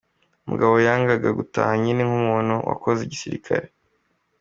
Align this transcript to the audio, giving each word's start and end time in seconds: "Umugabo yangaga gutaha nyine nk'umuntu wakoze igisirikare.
"Umugabo 0.45 0.73
yangaga 0.85 1.29
gutaha 1.39 1.71
nyine 1.81 2.01
nk'umuntu 2.07 2.55
wakoze 2.69 2.99
igisirikare. 3.03 3.67